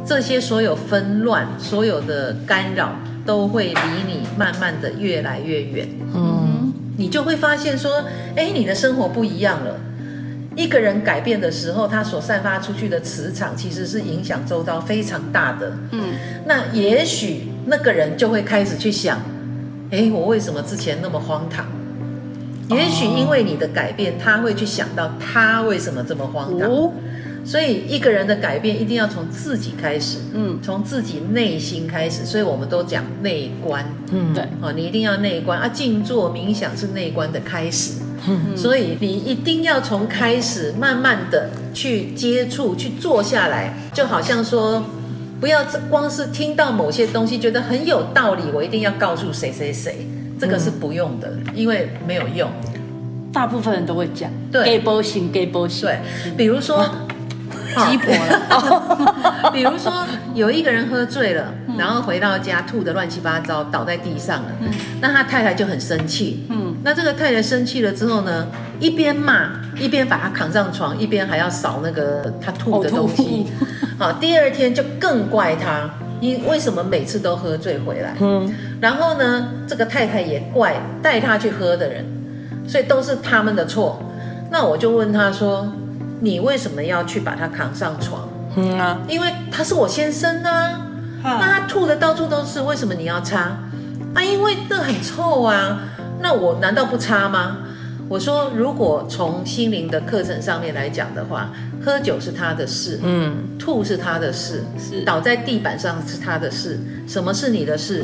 [0.06, 2.96] 这些所有纷乱、所有的干扰，
[3.26, 3.74] 都会离
[4.08, 5.88] 你慢慢的越来越远。
[6.14, 8.04] 嗯，你就会发现说，
[8.36, 9.80] 哎，你的生活不一样了。
[10.56, 15.72] 一个人改变的时候，他所散发出去的磁场，其实是影响周遭非常大的。
[15.92, 19.20] 嗯，那也许那个人就会开始去想，
[19.92, 21.66] 哎，我为什么之前那么荒唐？
[22.70, 26.70] 也许因为你的改变，他会去想到他为什么这么荒唐。
[26.70, 26.92] 哦，
[27.44, 32.24] 所以一个人的改变一定要从自己开始，嗯，从自己内心开始。
[32.24, 37.94] 所以我们都讲内观，嗯，对，哦，你一定要内观啊，静坐冥想是内观的开始。
[38.56, 44.84] 所以你一定要从开始慢慢的去接触，去坐下来，就好像说，
[45.40, 50.06] 不要光是听到某些东西觉得很有道理，我一定要告诉谁谁谁，
[50.40, 52.48] 这个是不用的，因为没有用。
[53.34, 55.90] 大部分人都会讲，对，给波行，给波行。
[55.90, 56.00] 对，
[56.38, 56.86] 比如说。
[57.72, 64.50] 鸡婆了， 比如说有一个人喝醉了，然后回到家吐得乱七八糟，倒在地上了。
[65.00, 66.46] 那他太太就很生气。
[66.50, 68.48] 嗯，那这个太太生气了之后呢，
[68.80, 73.48] 一边骂一边把他扛上床，一边还要扫那个他吐的东西。
[73.98, 78.16] 好，第二天就更怪他，你为什么每次都喝醉回来？
[78.20, 82.06] 嗯，然后呢，这个太太也怪带他去喝的人，
[82.68, 84.02] 所以都是他们的错。
[84.50, 85.72] 那我就问他说。
[86.22, 88.30] 你为什么要去把他扛上床？
[88.56, 90.88] 嗯啊，因为他是我先生啊。
[91.24, 93.40] 那他吐的到处都是，为什么你要擦？
[94.14, 95.82] 啊，因为这很臭啊。
[96.22, 97.58] 那我难道不擦吗？
[98.08, 101.50] 我说，如果从心灵的课程上面来讲的话，
[101.84, 108.04] 喝酒是他的事，嗯，吐是他的事，是倒在地板上是他的事，什么是你的事？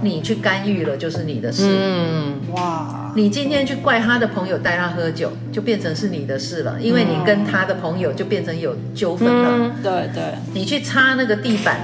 [0.00, 1.64] 你去干预了，就是你的事。
[1.66, 3.12] 嗯，哇！
[3.16, 9.50] 你今天去怪他的朋友带他喝酒，就变成是你的事了，因为你跟他的朋友就变成有纠纷了。
[9.58, 10.22] 嗯，对对。
[10.54, 11.80] 你去擦那个地板，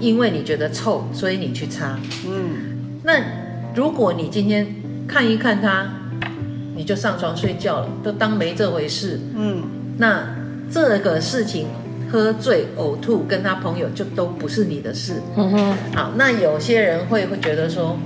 [0.00, 1.98] 因为你觉得臭，所以你去擦。
[2.26, 3.00] 嗯。
[3.04, 3.20] 那
[3.74, 4.66] 如果你今天
[5.06, 5.86] 看一看他，
[6.74, 9.20] 你就上床睡觉了，都当没这回事。
[9.36, 9.62] 嗯。
[9.98, 10.24] 那
[10.70, 11.66] 这个事情。
[12.12, 15.14] 喝醉、呕吐，跟他朋友就都不是你的事。
[15.94, 17.96] 好，那有些人会会觉得说，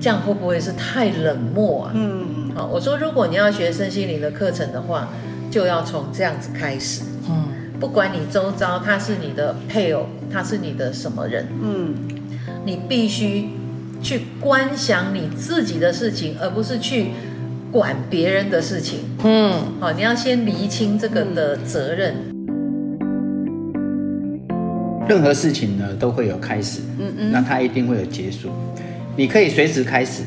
[0.00, 1.92] 这样会不会是太冷漠啊？
[1.92, 2.52] 嗯。
[2.54, 5.08] 好，我说如果你要学身心灵的课程的话，
[5.50, 7.02] 就要从这样子开始。
[7.28, 7.48] 嗯。
[7.80, 11.92] 不管你周遭他是你的配偶，他是你的什么人，嗯，
[12.64, 13.48] 你必须
[14.00, 17.08] 去观想你自己的事情，而不是去
[17.72, 19.00] 管别人的事情。
[19.24, 19.52] 嗯。
[19.80, 22.29] 好，你要先厘清这个的责任。
[25.10, 28.48] 任何事情呢，都会有开始，嗯嗯，那它一定会有结束。
[29.16, 30.22] 你可以随时开始，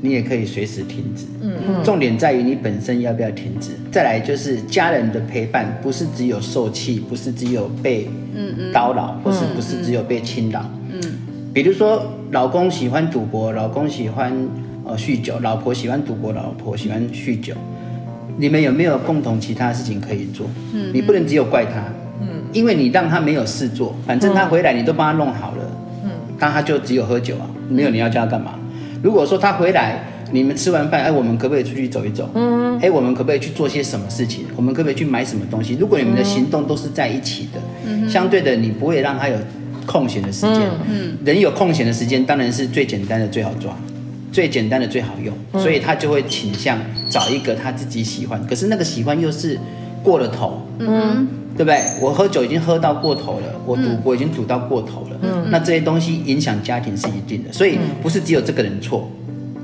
[0.00, 1.84] 你也可以随时停止，嗯嗯。
[1.84, 3.72] 重点在于你本身要不要停止。
[3.92, 10.98] 再来就是家人的陪伴，不是只有受气，不是只有被嗯嗯叨扰，或是不是只有被侵扰，嗯。
[11.52, 14.32] 比如说，老公喜欢赌博，老公喜欢
[14.84, 17.52] 呃酗酒，老婆喜欢赌博，老婆喜欢酗酒，
[18.38, 20.46] 你们有没有共同其他事情可以做？
[20.72, 21.84] 嗯，你不能只有怪他。
[22.52, 25.64] 因为你让他没有事做，反正他回来你都帮他弄好了，
[26.04, 28.54] 嗯，那他就只有喝酒啊，没有你要叫他干嘛？
[29.02, 32.28] 如果说他回来，你们吃完饭，哎，我们可不可以出去走一走？
[32.34, 34.44] 嗯，哎，我们可不可以去做些什么事情？
[34.56, 35.76] 我们可不可以去买什么东西？
[35.78, 39.36] 如果你们的行动都是在一起的，嗯，相对的，你不会让他有
[39.86, 43.76] 空闲的时间，嗯，人有空闲的时间当然是最简单的最好抓，
[44.32, 46.78] 最简单的最好用，所以他就会倾向
[47.08, 49.58] 找一个他自己喜欢，可是那个喜欢又是
[50.02, 51.28] 过了头，嗯。
[51.56, 51.80] 对不对？
[52.00, 55.16] 我喝酒已经喝到过头了，我赌博已经赌到过头了。
[55.22, 59.10] 嗯，那这些东西影响家庭是一定的，所以不是只有这个人错，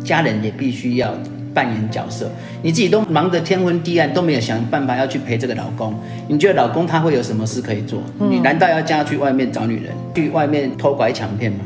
[0.02, 1.12] 家人也必须要
[1.52, 2.30] 扮演角色。
[2.62, 5.94] 你自己都忙得天昏地暗，都没有想办法要去陪这个老公，
[6.28, 8.00] 你觉得老公他会有什么事可以做？
[8.18, 11.58] 你难道要叫他去外面找女人，去外面偷拐抢骗吗？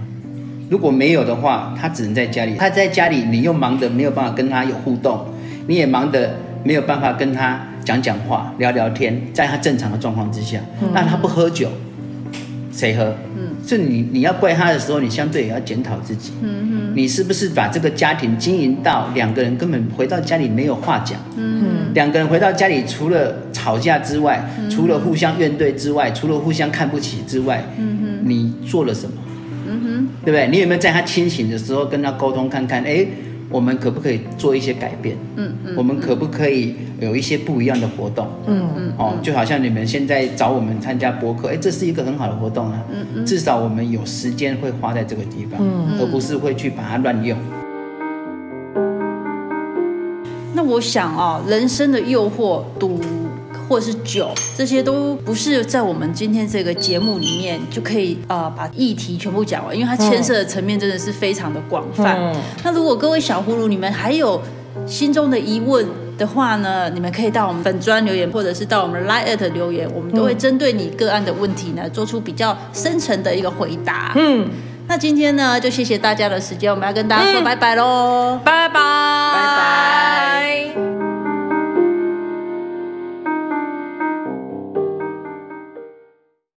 [0.69, 2.55] 如果没有的话，他只能在家里。
[2.59, 5.25] 他在家里，你又忙得没有办法跟他有互动，
[5.69, 7.65] 你也忙得没有办法跟他。
[7.87, 11.71] 讲讲话，聊聊天，在他正常的状况之下，嗯、那他不喝酒，
[12.73, 13.15] 谁喝？
[13.39, 16.33] 嗯，是你你要怪他的时候，你相对也要检讨自己。
[16.43, 21.17] 嗯哼，你是不是把这个家庭经营到两个人根本回到家里没有话讲？
[21.37, 29.13] 嗯哼，两个人回到家里除了吵架之外，嗯、除了互相怨怼之外，除了互相看不起之外，嗯哼，你做了什么？
[29.69, 30.49] 嗯哼，对不对？
[30.49, 32.83] 你有没有在他清醒的时候跟他沟通看看？
[32.83, 33.07] 哎。
[33.49, 35.17] 我们可不可以做一些改变？
[35.37, 38.27] 嗯嗯，我们可不可以有一些不一样的活动？
[38.47, 42.83] 嗯嗯，哦，就好像你们现在找我们参加播客，哎，这是一个很好的活动啊。
[42.93, 47.39] 嗯嗯，至少我们有时间会花在这个地方，嗯，而不是会去把它乱用。
[50.55, 52.99] 那我想啊，人生的诱惑，赌
[53.69, 62.17] 或者是酒，这些都不是在我们今天这个节目里面就可以呃把议题全部讲完，因为它牵涉的层面真的是非常的广泛。
[62.19, 64.41] 嗯、那如果各位小葫芦，你们还有
[64.87, 65.87] 心中的疑问
[66.17, 74.13] 的话呢，你们可以到我们本专留言，或者是到我们 Line@ 留言，我们都会针对你个案的问题呢，做出比较深层的一个回答。
[74.17, 74.49] 嗯。
[74.89, 80.96] 那今天呢，就谢谢大家的时间，我们要跟大家说拜拜喽，拜拜，拜拜。